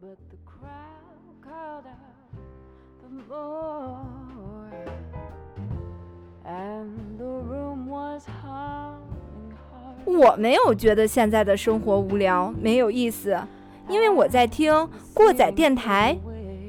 [0.00, 1.96] but the crowd called out
[3.00, 4.70] for more.
[6.44, 10.04] And the room was humming hard.
[10.06, 13.36] 我没有觉得现在的生活无聊没有意思，
[13.88, 16.18] 因为我在听过载电台，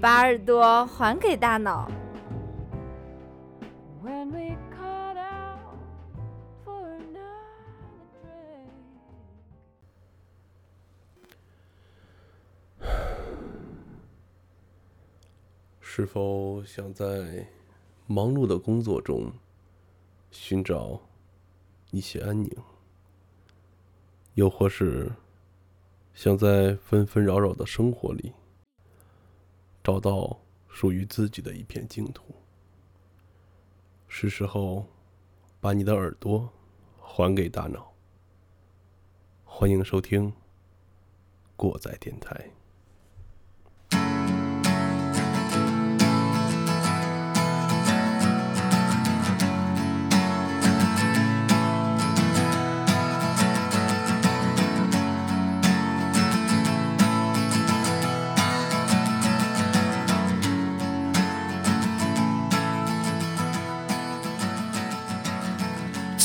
[0.02, 1.90] 把耳朵还给大脑。
[15.98, 17.44] 是否想在
[18.06, 19.34] 忙碌的工作中
[20.30, 21.02] 寻找
[21.90, 22.56] 一些安宁？
[24.36, 25.12] 又或是
[26.14, 28.32] 想在纷纷扰扰的生活里
[29.84, 32.26] 找到属于自己的一片净土？
[34.08, 34.86] 是时候
[35.60, 36.48] 把你的耳朵
[37.00, 37.92] 还给大脑。
[39.44, 40.32] 欢迎收听
[41.56, 42.52] 过载电台。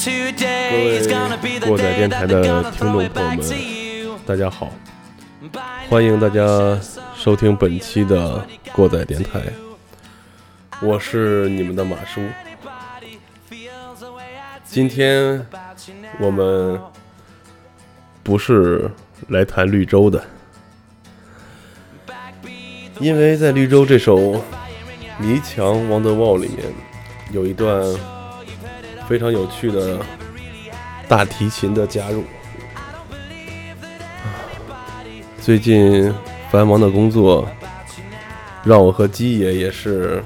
[0.04, 1.00] 各位
[1.60, 3.38] 过载电台的听众朋友们，
[4.26, 4.72] 大家好！
[5.88, 6.76] 欢迎大家
[7.14, 9.40] 收听本期的过载电台，
[10.80, 12.20] 我是你们的马叔。
[14.64, 15.46] 今天
[16.18, 16.80] 我们
[18.24, 18.90] 不是
[19.28, 20.24] 来谈绿洲的，
[22.98, 24.18] 因为在绿洲这首
[25.18, 26.66] 《迷墙》王德旺里面
[27.30, 27.80] 有一段。
[29.12, 29.98] 非常有趣的
[31.06, 32.24] 大提琴的加入。
[35.38, 36.10] 最近
[36.50, 37.46] 繁忙的工作，
[38.64, 40.24] 让我和鸡爷也是，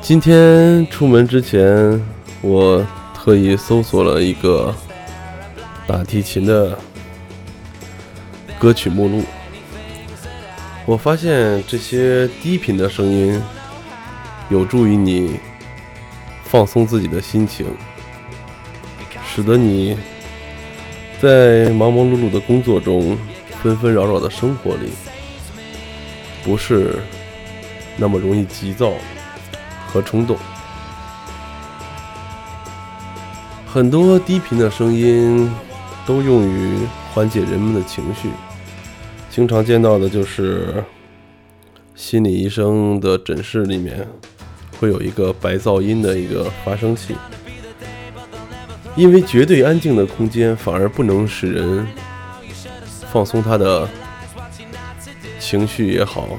[0.00, 2.00] 今天出门之前，
[2.42, 4.72] 我特意搜索了一个
[5.84, 6.78] 大提琴的
[8.56, 9.24] 歌曲目录，
[10.88, 13.38] 我发现这些低频的声音
[14.48, 15.38] 有助于你
[16.44, 17.66] 放松自己的心情。
[19.22, 19.98] 使得你
[21.20, 23.18] 在忙忙碌碌的工作中、
[23.62, 24.88] 纷纷扰扰的生活里，
[26.42, 26.98] 不是
[27.98, 28.94] 那么容易急躁
[29.88, 30.38] 和冲动。
[33.66, 35.52] 很多低频的声音
[36.06, 36.78] 都用于
[37.12, 38.30] 缓解人们的情绪，
[39.38, 40.82] 经常见到的就是
[41.94, 44.04] 心理医生的诊室里面
[44.80, 47.14] 会有一个白噪音的一个发声器。
[48.96, 51.86] 因为绝对安静的空间反而不能使人
[53.12, 53.88] 放松他的
[55.38, 56.30] 情绪也好，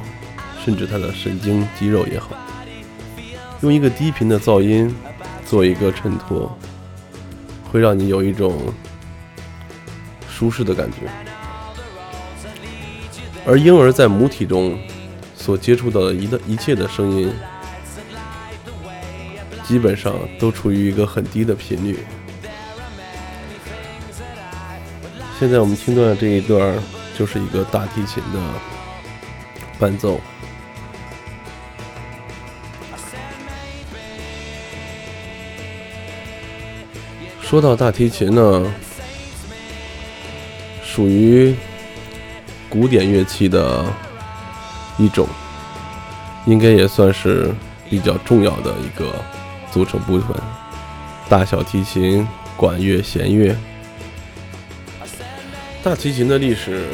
[0.66, 2.32] 甚至他的神经肌肉也好，
[3.62, 4.94] 用一个低频的噪音
[5.46, 6.54] 做一个衬托，
[7.72, 8.58] 会让你有一种
[10.30, 11.08] 舒适的感觉。
[13.50, 14.78] 而婴儿在母体中
[15.36, 17.34] 所接触到的一的一切的声音，
[19.64, 21.98] 基本上都处于一个很低的频率。
[25.40, 26.78] 现在我们听到的这一段
[27.18, 28.40] 就是一个大提琴的
[29.80, 30.22] 伴奏。
[37.42, 38.72] 说到大提琴呢，
[40.84, 41.56] 属于
[42.70, 43.84] 古典乐器的
[44.98, 45.28] 一种，
[46.46, 47.52] 应该也算是
[47.90, 49.14] 比较重要的一个
[49.72, 50.38] 组成部分。
[51.28, 53.56] 大小提琴、管乐、弦乐。
[55.82, 56.88] 大提琴的历史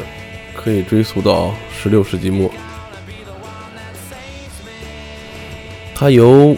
[0.55, 2.49] 可以追溯到十六世纪末，
[5.93, 6.55] 它由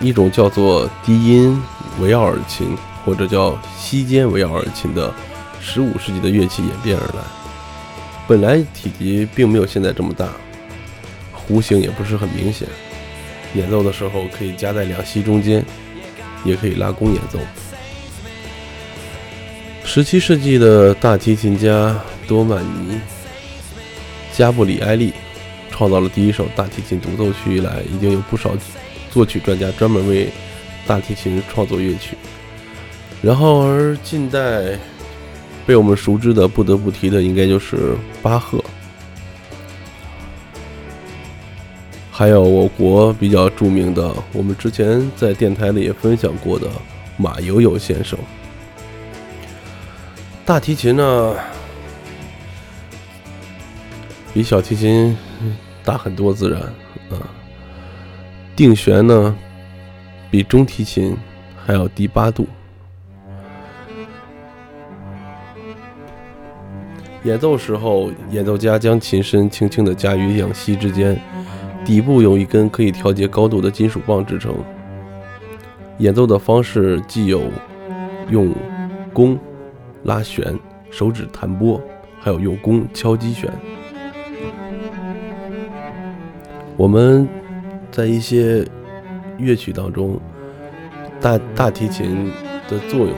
[0.00, 1.62] 一种叫做低音
[2.00, 5.14] 维奥尔琴或者叫西间维奥尔琴的
[5.62, 7.22] 十五世纪的乐器演变而来。
[8.26, 10.28] 本来体积并没有现在这么大，
[11.34, 12.66] 弧形也不是很明显，
[13.54, 15.64] 演奏的时候可以夹在两膝中间，
[16.44, 17.38] 也可以拉弓演奏。
[19.84, 22.94] 十七世纪的大提琴家多曼尼·
[24.32, 25.12] 加布里埃利
[25.70, 28.52] 创造了第一首大提琴独奏曲以来，已经有不少
[29.10, 30.28] 作曲专家专门为
[30.86, 32.16] 大提琴创作乐曲。
[33.20, 34.78] 然后，而近代
[35.66, 38.62] 被我们熟知的，不得不提的，应该就是巴赫，
[42.10, 46.68] 还有我国比较著名的，我们之前在电台里也分享过的
[47.16, 48.18] 马友友先生。
[50.44, 51.34] 大提琴呢，
[54.34, 55.16] 比小提琴
[55.84, 56.60] 大很多，自然
[57.10, 57.22] 啊。
[58.56, 59.34] 定弦呢，
[60.30, 61.16] 比中提琴
[61.64, 62.46] 还要低八度。
[67.24, 71.16] 演奏时候，演奏家将琴身轻轻地夹于两膝之间，
[71.84, 74.52] 底部有一根可以调节高度的金属棒支撑。
[75.98, 77.42] 演奏的方式既有
[78.28, 78.52] 用
[79.12, 79.38] 弓
[80.02, 80.58] 拉弦、
[80.90, 81.80] 手指弹拨，
[82.18, 83.48] 还有用弓敲击弦。
[86.76, 87.28] 我们
[87.92, 88.66] 在一些
[89.38, 90.18] 乐曲当中，
[91.20, 92.32] 大大提琴
[92.68, 93.14] 的作用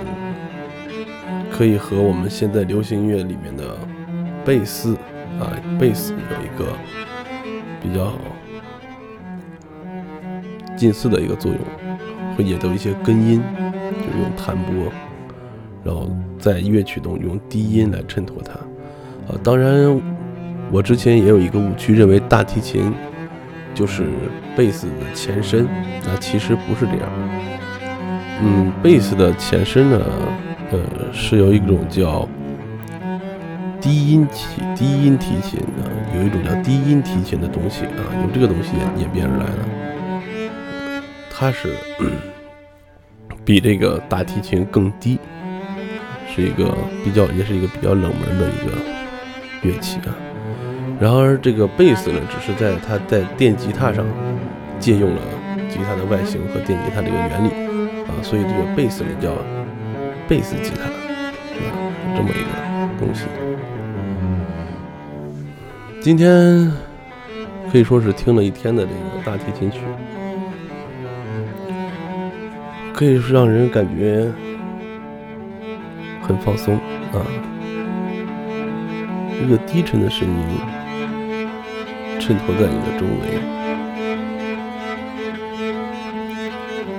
[1.50, 3.79] 可以和我们现在流行音乐里面的
[4.44, 4.94] 贝斯
[5.41, 6.73] 啊，贝斯有一个
[7.82, 8.12] 比较
[10.76, 11.61] 近似的一个作用，
[12.37, 13.43] 会演奏一些根音，
[13.99, 14.93] 就用弹拨，
[15.82, 18.52] 然后在乐曲中用低音来衬托它。
[19.32, 20.00] 啊，当然，
[20.70, 22.93] 我之前也有一个误区，认为大提琴
[23.75, 24.05] 就是
[24.55, 25.67] 贝斯的前身，
[26.05, 27.08] 那其实不是这样。
[28.43, 30.05] 嗯，贝斯的前身呢，
[30.70, 30.79] 呃，
[31.12, 32.29] 是由一种叫
[33.85, 35.85] 低音提低音提琴啊，
[36.17, 41.03] 有一种叫低音提琴的东西啊，由这个东西演演变而来的。
[41.31, 41.77] 它是
[43.45, 45.19] 比这个大提琴更低，
[46.35, 48.73] 是一个比较也是一个比较冷门的一个
[49.61, 50.17] 乐器啊。
[50.99, 54.07] 然而这个贝斯呢，只是在它在电吉他上
[54.81, 55.21] 借用了
[55.69, 57.51] 吉他的外形和电吉他这个原理
[58.09, 59.37] 啊，所以这个贝斯呢叫
[60.27, 61.77] 贝斯吉他啊，
[62.17, 63.25] 这么一个东西。
[66.05, 66.71] 今天
[67.73, 69.79] 可以说是听了一天的这个大提琴曲，
[72.93, 74.31] 可以让人感觉
[76.21, 76.75] 很放松
[77.11, 77.25] 啊，
[79.43, 80.37] 一个低沉的声音
[82.21, 83.41] 衬托在你的周围，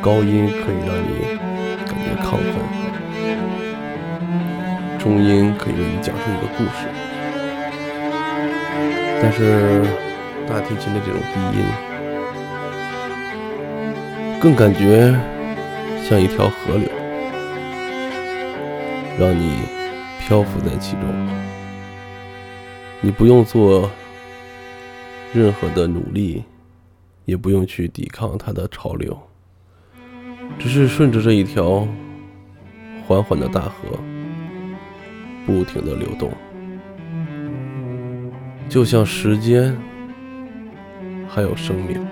[0.01, 1.37] 高音可以让你
[1.85, 2.57] 感觉亢奋，
[4.97, 7.04] 中音可以为你讲述一个故事。
[9.27, 9.81] 但是
[10.47, 11.65] 大提琴的这种低音，
[14.39, 15.19] 更感觉
[16.03, 16.87] 像一条河流，
[19.19, 19.61] 让你
[20.19, 21.01] 漂浮在其中。
[23.01, 23.89] 你不用做
[25.33, 26.43] 任何的努力，
[27.25, 29.19] 也不用去抵抗它的潮流，
[30.59, 31.87] 只是顺着这一条
[33.07, 33.99] 缓缓的大河，
[35.47, 36.31] 不停的流动。
[38.67, 39.75] 就像时间，
[41.29, 42.05] 还有生命。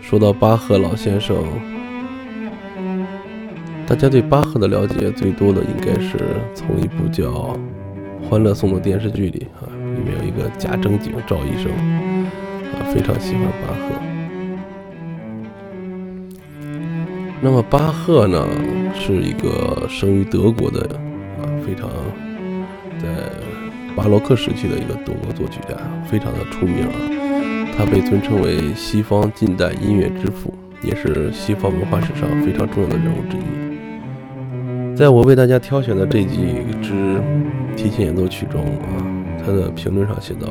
[0.00, 1.36] 说到巴赫老先生，
[3.86, 6.16] 大家对巴赫的了解最多的应该是
[6.54, 7.56] 从一部叫
[8.28, 11.70] 《欢乐颂》的电视剧里啊，里面有一个假正经赵医生
[12.72, 14.13] 啊，非常喜欢巴赫。
[17.44, 18.48] 那么巴赫呢，
[18.94, 20.80] 是一个生于德国的
[21.38, 21.90] 啊，非常
[22.98, 23.06] 在
[23.94, 25.76] 巴洛克时期的一个德国作曲家，
[26.10, 26.94] 非常的出名啊。
[27.76, 34.96] 他被尊称为西方近代音乐之父，也是西方文化史上非常重要的人物之一。
[34.96, 36.38] 在我为大家挑选的这几
[36.80, 37.20] 支
[37.76, 39.04] 提琴演奏曲中啊，
[39.44, 40.48] 他的评论上写道：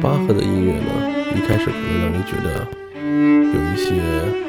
[0.00, 0.86] 巴赫的音乐呢，
[1.34, 2.64] 一开始可能让人觉得
[3.52, 4.47] 有一些。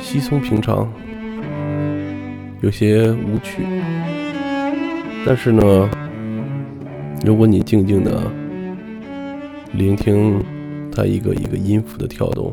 [0.00, 0.90] 稀松平常，
[2.62, 3.62] 有些无趣。
[5.24, 5.88] 但是呢，
[7.24, 8.22] 如果你静静的
[9.72, 10.42] 聆听
[10.90, 12.52] 它一个一个音符的跳动，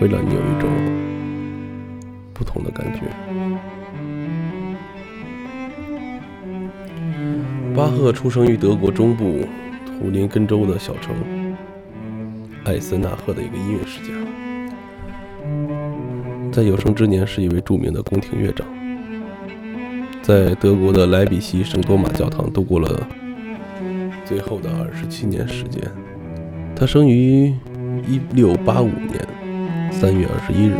[0.00, 0.70] 会让你有一种
[2.32, 3.00] 不同的感觉。
[7.74, 9.40] 巴赫出生于德国中部
[9.86, 11.14] 图林根州的小城
[12.64, 14.21] 艾森纳赫的一个音乐世家。
[16.52, 18.66] 在有生之年是一位著名的宫廷乐长，
[20.20, 23.08] 在德国的莱比锡圣多玛教堂度过了
[24.26, 25.82] 最后的二十七年时间。
[26.76, 27.46] 他生于
[28.06, 29.26] 一六八五年
[29.90, 30.74] 三月二十一日。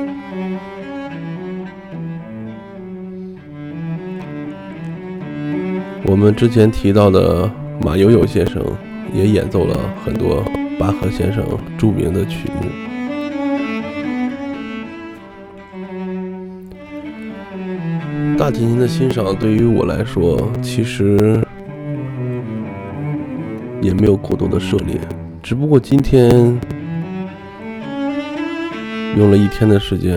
[6.04, 7.50] 我们之前提到的
[7.80, 8.62] 马友友先生
[9.14, 9.74] 也演奏了
[10.04, 10.44] 很多
[10.78, 11.42] 巴赫先生
[11.78, 12.91] 著名的曲目。
[18.42, 21.40] 大提琴的欣赏对于我来说，其实
[23.80, 24.98] 也没有过多的涉猎，
[25.40, 26.28] 只不过今天
[29.16, 30.16] 用了一天的时间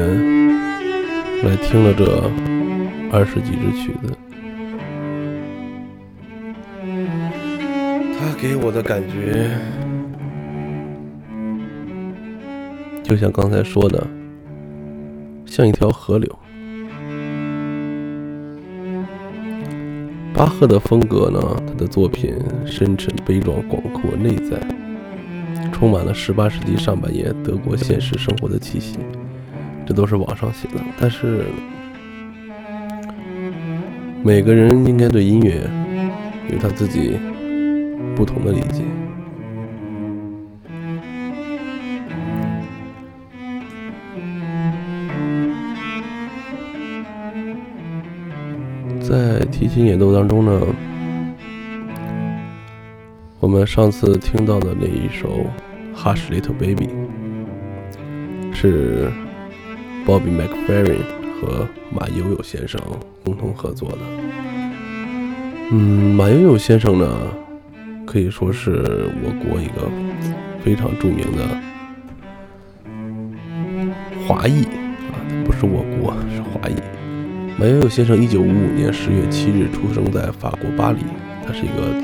[1.44, 2.24] 来听了这
[3.12, 4.18] 二十几支曲子。
[8.18, 9.52] 他给我的感觉，
[13.04, 14.08] 就像刚才说的，
[15.46, 16.40] 像一条河流。
[20.36, 24.60] 巴赫的风格呢，他的作品深沉、悲壮、广阔、内在，
[25.72, 28.98] 充满了十八世纪上半叶德国现实生活的气息。
[29.86, 31.46] 这都是网上写的，但是
[34.24, 35.62] 每个人应该对音乐
[36.52, 37.18] 有他自己
[38.14, 38.84] 不同的理解。
[49.08, 50.60] 在提琴演奏当中呢，
[53.40, 55.46] 我们上次听到的那一首
[55.96, 56.90] 《Hush Little Baby》
[58.54, 59.12] 是
[60.08, 61.04] Bobby McFerrin
[61.40, 62.82] 和马友友先生
[63.24, 63.98] 共同合作的。
[65.72, 67.08] 嗯，马友友先生呢，
[68.08, 69.88] 可以说是我国一个
[70.64, 71.48] 非常著名的
[74.28, 76.76] 华裔啊，不是我国，是华裔。
[77.58, 81.00] 马友友先生一九五五年十月七日出生在法国巴黎，
[81.48, 81.96] 他是一个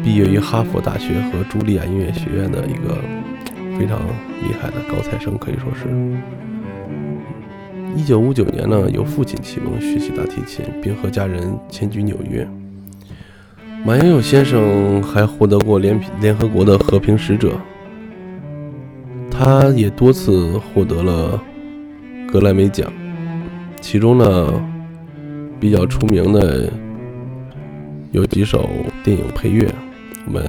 [0.00, 2.96] 毕业于哈佛大学和茱莉亚音乐学院的一个
[3.76, 3.98] 非常
[4.44, 5.88] 厉害的高材生，可以说是。
[7.96, 12.48] 一九五九年呢，由父亲启蒙学习大提琴，并和家人迁居纽约。
[13.84, 17.58] 马友友先生还获得过联联合国的和平使者，
[19.28, 21.42] 他也多次获得了
[22.30, 22.92] 格莱美奖。
[23.84, 24.64] 其中呢，
[25.60, 26.72] 比较出名的
[28.12, 28.66] 有几首
[29.04, 29.70] 电影配乐，
[30.24, 30.42] 我们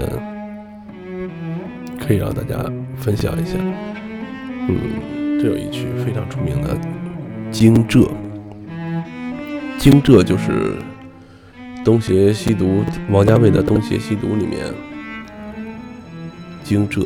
[1.99, 2.55] 可以让大家
[2.95, 3.57] 分享一下。
[4.69, 6.77] 嗯，这有一曲非常出名的
[7.51, 8.07] 《惊蛰》，
[9.77, 10.51] 惊蛰就是
[11.83, 12.65] 《东邪西毒》
[13.11, 14.59] 王家卫的《东邪西毒》里面
[16.63, 17.05] 惊蛰。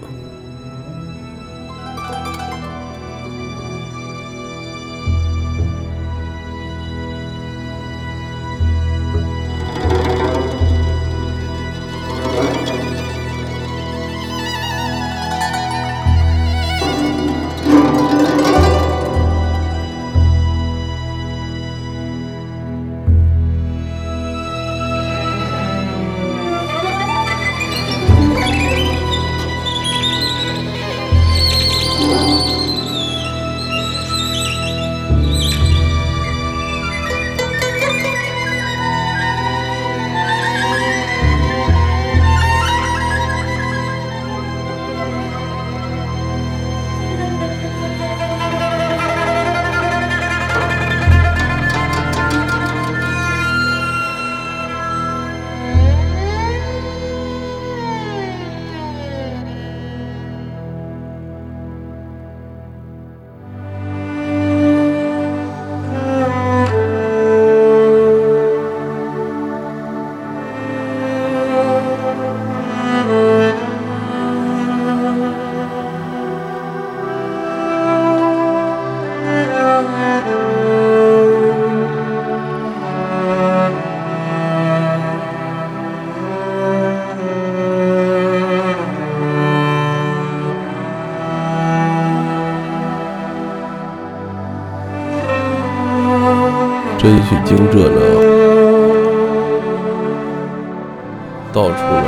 [97.01, 98.01] 这一曲《惊蛰》呢，
[101.53, 102.03] 道出了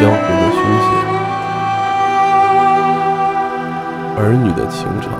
[0.00, 0.88] 江湖的凶险，
[4.16, 5.12] 儿女的情长，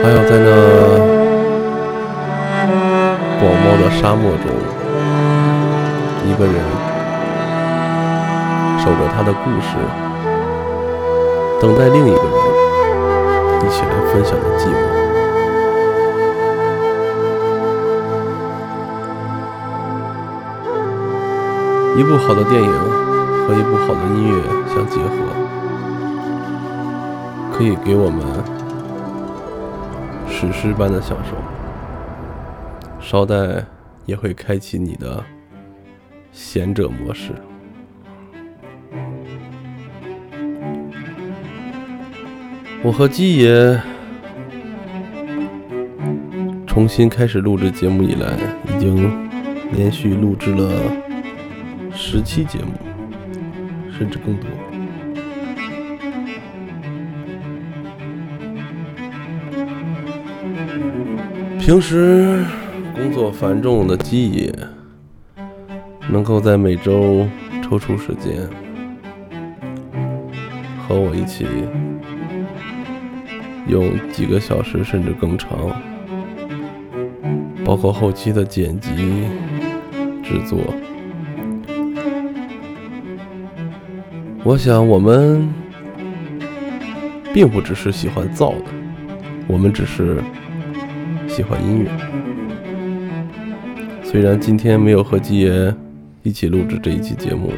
[0.00, 0.46] 还有在那
[3.40, 4.46] 广袤的沙漠中，
[6.24, 6.54] 一个人
[8.78, 9.74] 守着他的故事，
[11.60, 12.30] 等待另一个人
[13.66, 15.07] 一起来分享的寂寞。
[21.98, 25.16] 一部好的电影和一部好的音乐相结合，
[27.52, 28.24] 可以给我们
[30.28, 31.34] 史诗般的享受。
[33.00, 33.66] 稍待
[34.06, 35.24] 也会开启你的
[36.30, 37.32] 贤者模式。
[42.84, 43.76] 我和鸡爷
[46.64, 48.38] 重新开始录制节目以来，
[48.68, 49.28] 已经
[49.72, 50.72] 连续录制了。
[52.10, 52.72] 十期节目
[53.92, 54.48] 甚至更多。
[61.60, 62.42] 平时
[62.94, 64.50] 工作繁重的记忆
[66.10, 67.28] 能够在每周
[67.62, 68.48] 抽出时间
[70.80, 71.46] 和我一起
[73.66, 75.78] 用几个小时甚至更长
[77.66, 79.28] 包括后期的剪辑
[80.24, 80.58] 制作
[84.44, 85.46] 我想我们
[87.34, 88.64] 并不只是喜欢造的，
[89.46, 90.22] 我们只是
[91.26, 91.90] 喜欢音乐。
[94.02, 95.74] 虽然今天没有和基爷
[96.22, 97.52] 一起录制这一期节目，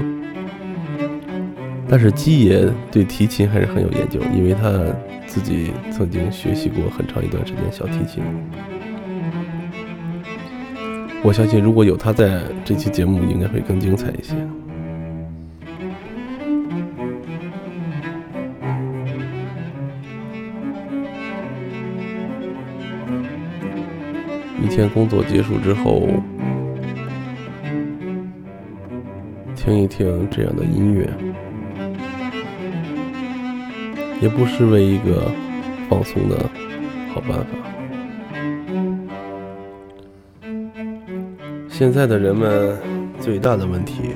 [1.87, 4.85] 但是基爷对提琴还是很有研究，因为他
[5.27, 8.23] 自己曾经学习过很长一段时间小提琴。
[11.23, 14.35] 我相信如果有他在，这期节目应该会更精彩一些。
[24.63, 26.07] 一天工作结束之后，
[29.57, 31.09] 听一听这样的音乐，
[34.21, 35.31] 也不失为一个
[35.89, 36.39] 放松的
[37.13, 37.47] 好办法。
[41.69, 42.79] 现在的人们
[43.19, 44.11] 最大的问题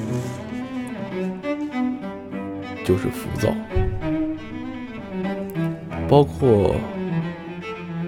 [2.84, 3.48] 就是浮躁，
[6.06, 6.76] 包括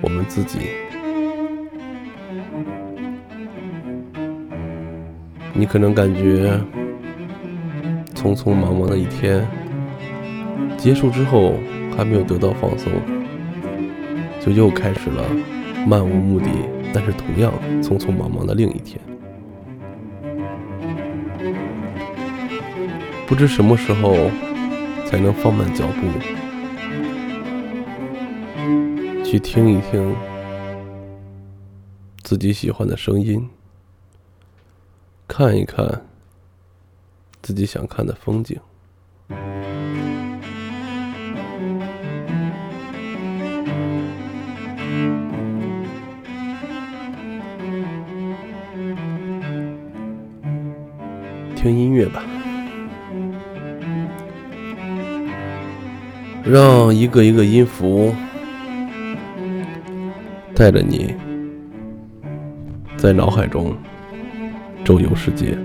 [0.02, 0.60] 我们自己。
[5.58, 6.60] 你可能感觉
[8.14, 9.46] 匆匆忙忙的一天
[10.76, 11.54] 结束之后，
[11.96, 12.92] 还没有得到放松，
[14.38, 15.24] 就又开始了
[15.86, 16.50] 漫无目的，
[16.92, 19.00] 但是同样匆匆忙忙的另一天。
[23.26, 24.14] 不知什么时候
[25.06, 26.06] 才能放慢脚步，
[29.24, 30.14] 去听一听
[32.22, 33.48] 自己喜欢的声音。
[35.38, 35.86] 看一看
[37.42, 38.58] 自己想看的风景。
[51.54, 52.24] 听音乐吧，
[56.46, 58.14] 让一个一个音符
[60.54, 61.14] 带着你，
[62.96, 63.76] 在脑海中。
[64.86, 65.58] 周游世界，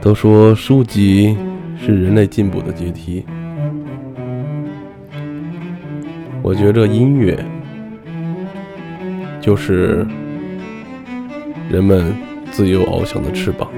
[0.00, 1.36] 都说书籍
[1.80, 3.24] 是人类进步的阶梯。
[6.42, 7.38] 我觉着音乐
[9.40, 10.04] 就是
[11.70, 12.12] 人们
[12.50, 13.70] 自由翱翔的翅膀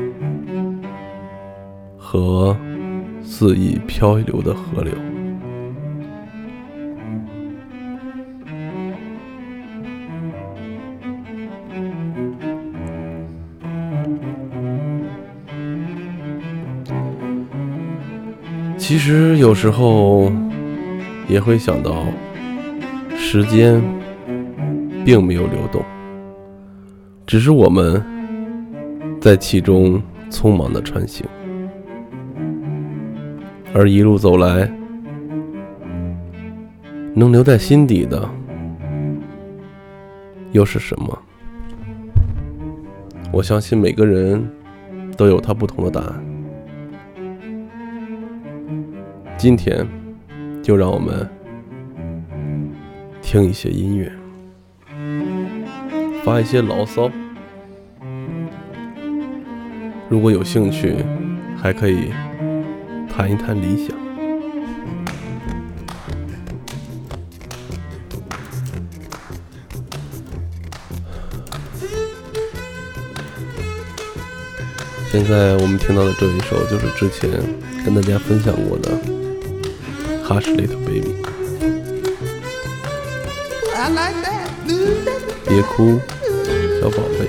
[1.98, 2.56] 和
[3.22, 4.94] 肆意漂流的河流。
[18.86, 20.30] 其实有时候
[21.26, 22.04] 也会想到，
[23.16, 23.82] 时间
[25.04, 25.82] 并没有流动，
[27.26, 28.00] 只是我们
[29.20, 31.26] 在其中匆忙的穿行，
[33.74, 34.72] 而一路走来，
[37.12, 38.30] 能留在心底的
[40.52, 41.18] 又是什么？
[43.32, 44.48] 我相信每个人
[45.16, 46.25] 都有他不同的答案。
[49.38, 49.86] 今天，
[50.62, 51.28] 就让我们
[53.20, 54.10] 听一些音乐，
[56.24, 57.10] 发一些牢骚。
[60.08, 60.96] 如果有兴趣，
[61.56, 62.10] 还可以
[63.08, 63.94] 谈一谈理想。
[75.12, 77.30] 现在我们听到的这一首，就是之前
[77.84, 79.15] 跟大家分享过的。
[80.25, 81.15] Hush, little baby，
[85.45, 85.99] 别哭，
[86.81, 87.27] 小宝贝。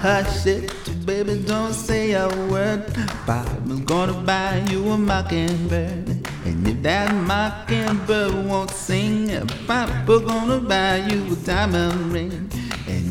[0.00, 0.70] Hush it,
[1.04, 2.84] baby, don't say a word.
[3.26, 6.06] Papa's gonna buy you a mockingbird.
[6.46, 9.28] And if that mockingbird won't sing,
[9.66, 12.48] Papa gonna buy you a diamond ring.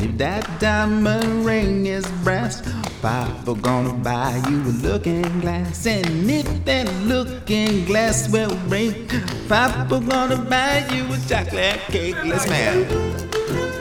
[0.02, 2.60] If that diamond ring is brass,
[3.00, 5.86] Papa gonna buy you a looking glass.
[5.86, 9.08] And if that looking glass will break,
[9.48, 12.16] Papa gonna buy you a chocolate cake.
[12.24, 13.71] Let's man.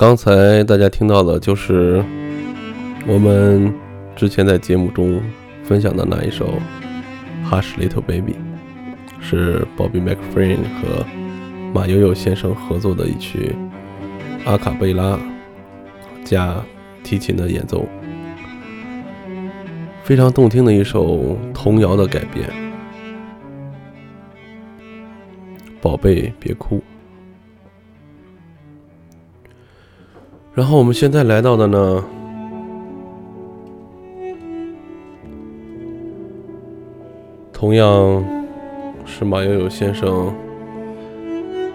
[0.00, 2.02] 刚才大家听到的就是
[3.06, 3.70] 我们
[4.16, 5.20] 之前在节目中
[5.62, 6.58] 分享的那一首
[7.46, 8.32] 《Hush Little Baby》，
[9.20, 11.04] 是 Bobby mcfrain 和
[11.74, 13.54] 马友友先生合作的一曲
[14.46, 15.20] 阿卡贝拉
[16.24, 16.56] 加
[17.04, 17.84] 提琴的演奏，
[20.02, 22.48] 非常动听的一首童谣的改编。
[25.82, 26.82] 宝贝，别哭。
[30.52, 32.04] 然后我们现在来到的呢，
[37.52, 38.24] 同样
[39.06, 40.34] 是马友友先生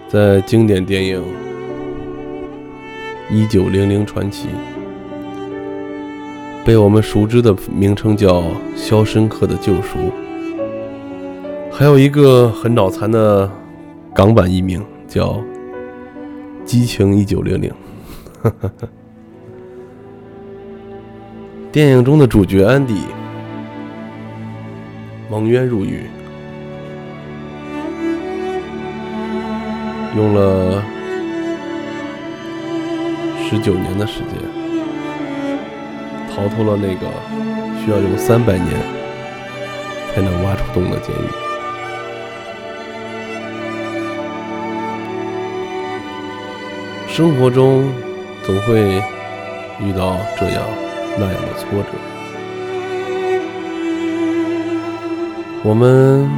[0.09, 1.23] 在经典电影
[3.33, 4.49] 《一九零零传奇》
[6.65, 8.41] 被我们熟知的名称叫
[8.75, 9.97] 《肖申克的救赎》，
[11.71, 13.49] 还有一个很脑残的
[14.13, 15.29] 港版译名叫
[16.65, 17.69] 《激情一九零零》。
[21.71, 23.05] 电影中的主角安迪
[25.29, 26.03] 蒙冤入狱，
[30.15, 30.83] 用了
[33.43, 34.29] 十九年的时间，
[36.29, 37.07] 逃脱了那个
[37.83, 38.69] 需要用三百年
[40.13, 41.27] 才能挖出洞的监狱。
[47.07, 47.89] 生活中。
[48.45, 49.01] 总会
[49.81, 50.63] 遇到这样
[51.17, 51.87] 那样的挫折，
[55.63, 56.29] 我们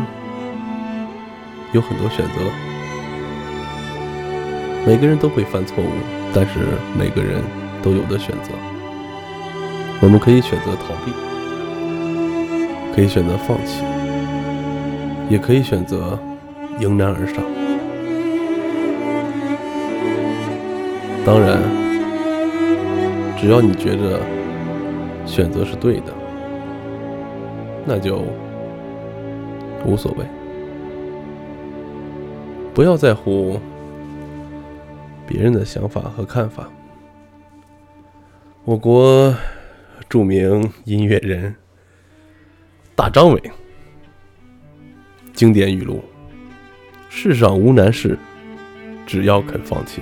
[1.73, 2.31] 有很多选择，
[4.85, 5.89] 每个人都会犯错误，
[6.33, 6.59] 但是
[6.97, 7.43] 每个人
[7.83, 8.51] 都有的选择。
[9.99, 11.11] 我们可以选择逃避，
[12.95, 13.83] 可以选择放弃，
[15.29, 16.17] 也可以选择
[16.79, 17.43] 迎难而上。
[21.25, 21.76] 当然。
[23.39, 24.19] 只要你觉得
[25.25, 26.11] 选择是对的，
[27.85, 28.23] 那就
[29.85, 30.25] 无所谓。
[32.73, 33.59] 不要在乎
[35.27, 36.67] 别人的想法和看法。
[38.65, 39.33] 我国
[40.09, 41.55] 著名音乐人
[42.95, 43.41] 大张伟
[45.33, 46.03] 经典语录
[47.07, 48.17] ：“世上无难事，
[49.05, 50.01] 只要肯放弃。”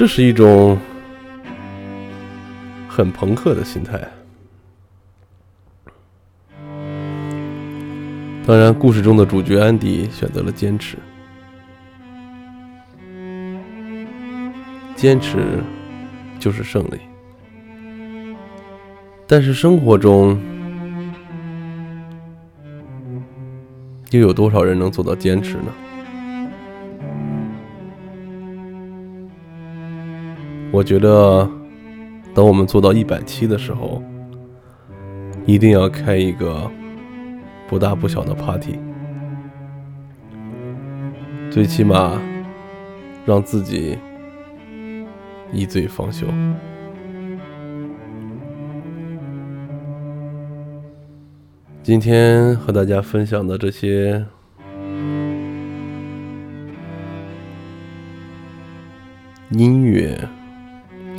[0.00, 0.78] 这是一种
[2.88, 4.00] 很朋克的心态。
[8.46, 10.96] 当然，故事中的主角安迪选择了坚持，
[14.96, 15.36] 坚持
[16.38, 16.98] 就是胜利。
[19.26, 20.40] 但是生活中，
[24.12, 25.89] 又有多少人能做到坚持呢？
[30.72, 31.50] 我觉得，
[32.32, 34.02] 等我们做到一百期的时候，
[35.44, 36.70] 一定要开一个
[37.68, 38.78] 不大不小的 party，
[41.50, 42.20] 最起码
[43.26, 43.98] 让自己
[45.52, 46.26] 一醉方休。
[51.82, 54.24] 今天和大家分享的这些。
[59.50, 60.16] 音乐。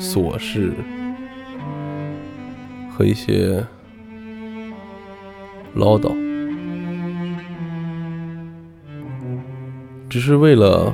[0.01, 0.73] 琐事
[2.89, 3.63] 和一些
[5.75, 6.11] 唠叨，
[10.09, 10.91] 只是为了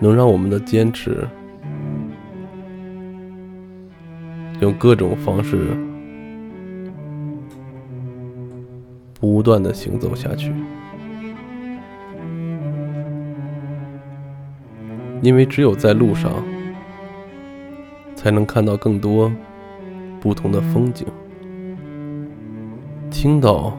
[0.00, 1.24] 能让我们的坚持
[4.60, 5.68] 用各种方式
[9.20, 10.52] 不断的行走下去，
[15.22, 16.42] 因为只有在路上。
[18.16, 19.30] 才能看到更多
[20.20, 21.06] 不同的风景，
[23.10, 23.78] 听到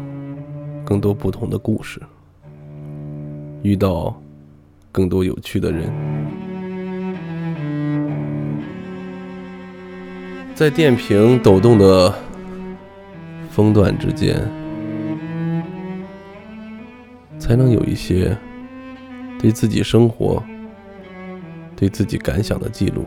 [0.85, 1.99] 更多不同的故事，
[3.63, 4.15] 遇到
[4.91, 5.91] 更多有趣的人，
[10.53, 12.13] 在电瓶抖动的
[13.49, 14.39] 风段之间，
[17.37, 18.37] 才能有一些
[19.39, 20.41] 对自己生活、
[21.75, 23.03] 对自己感想的记录。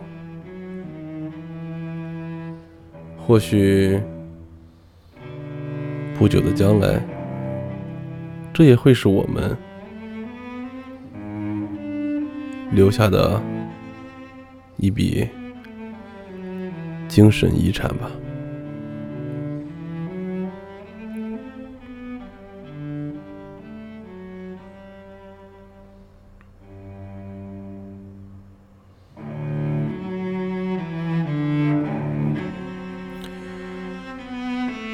[3.31, 3.97] 或许
[6.19, 7.01] 不久的将来，
[8.53, 9.57] 这也会是我们
[12.73, 13.41] 留下的
[14.79, 15.29] 一笔
[17.07, 18.11] 精神遗产吧。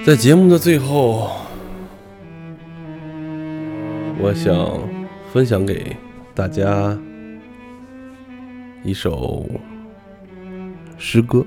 [0.06, 1.32] 在节目的最后，
[4.20, 4.78] 我想
[5.32, 5.96] 分享给
[6.32, 6.96] 大家
[8.84, 9.44] 一首
[10.96, 11.44] 诗歌，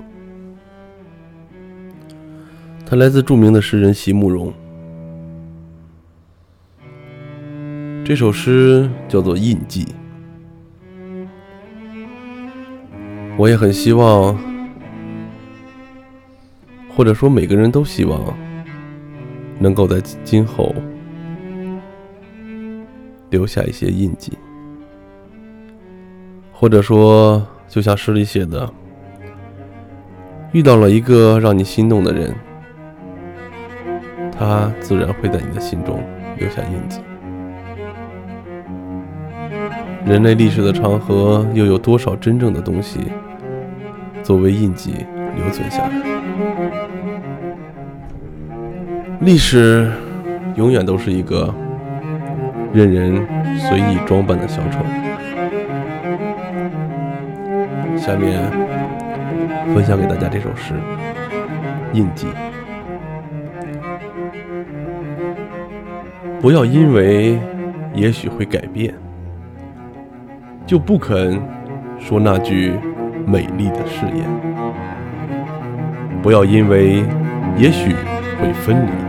[2.86, 4.52] 它来自著名的诗人席慕容。
[8.04, 9.86] 这首诗叫做《印记》，
[13.38, 14.38] 我也很希望，
[16.94, 18.38] 或者说每个人都希望。
[19.60, 20.74] 能够在今后
[23.30, 24.32] 留下一些印记，
[26.52, 28.68] 或者说，就像诗里写的，
[30.52, 32.34] 遇到了一个让你心动的人，
[34.32, 36.02] 他自然会在你的心中
[36.38, 37.02] 留下印记。
[40.06, 43.12] 人类历史的长河，又有多少真正的东西
[44.24, 45.92] 作为印记留存下来？
[49.22, 49.92] 历史
[50.56, 51.54] 永远都是一个
[52.72, 53.28] 任人
[53.58, 54.80] 随意装扮的小丑。
[57.98, 58.50] 下面
[59.74, 60.74] 分享给大家这首诗
[61.94, 62.28] 《印记》。
[66.40, 67.38] 不要因为
[67.94, 68.94] 也许会改变，
[70.66, 71.38] 就不肯
[72.00, 72.74] 说那句
[73.28, 74.26] 美丽的誓言。
[76.22, 77.04] 不要因为
[77.58, 77.94] 也许
[78.40, 79.09] 会分离。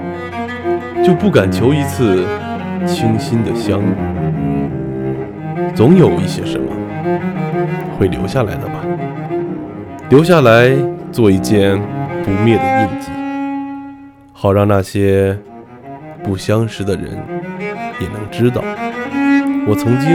[1.04, 2.24] 就不敢求一次
[2.86, 3.84] 清新的相遇，
[5.74, 6.66] 总有一些什么
[7.98, 8.84] 会留下来的吧，
[10.08, 10.70] 留下来
[11.10, 11.80] 做一件
[12.24, 13.10] 不灭的印记，
[14.32, 15.36] 好让那些
[16.22, 17.18] 不相识的人
[18.00, 18.62] 也能知道，
[19.66, 20.10] 我曾经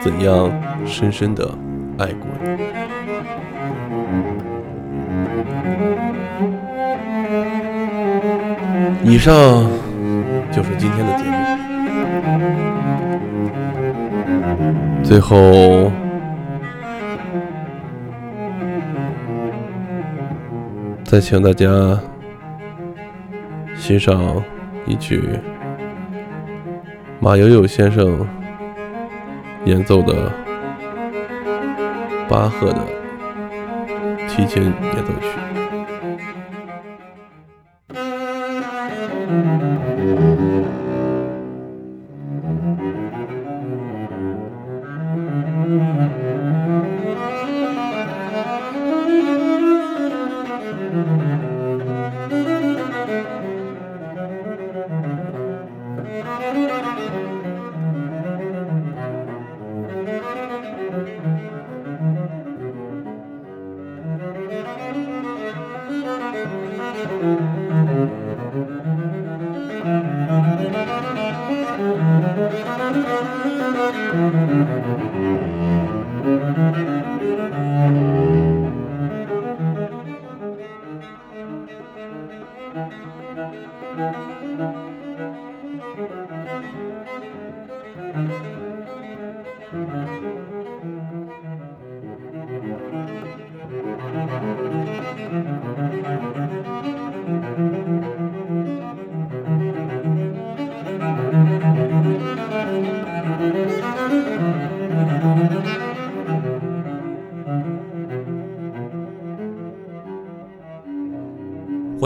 [0.00, 0.50] 怎样
[0.86, 1.48] 深深的
[1.98, 2.69] 爱过你。
[9.02, 9.34] 以上
[10.52, 11.30] 就是今天的节目。
[15.02, 15.90] 最后，
[21.04, 21.98] 再请大家
[23.74, 24.40] 欣赏
[24.86, 25.28] 一曲
[27.18, 28.24] 马友友先生
[29.64, 30.30] 演奏的
[32.28, 32.86] 巴赫的
[34.28, 34.72] 提琴演
[35.04, 35.29] 奏曲。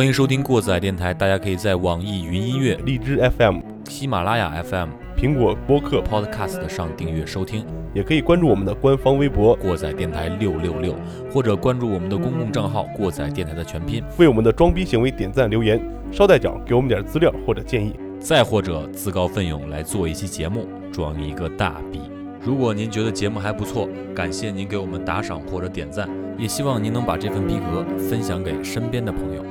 [0.05, 7.65] 欢迎收听过载电台，大家可以在网易云音乐、荔枝 FM、喜马拉雅 FM、苹果播客 Podcast 上订阅收听，
[7.95, 10.95] 也可以关注我们的官方微博“过载电台六六六”，
[11.33, 15.81] 或者关注我们的公共账号“过载电台”的全拼，为我们的装逼行为点赞留言，
[16.13, 22.03] 捎带脚给我们点资料或者建议，再或者自告奋勇来做一期节目，装一个大逼。
[22.43, 29.43] 如果您觉得节目还不错，感谢您给我们打赏或者点赞，也希望您能把这份逼格分享给身边的朋友。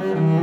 [0.00, 0.39] Bye.